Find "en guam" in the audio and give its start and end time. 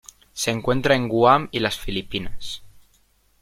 0.95-1.47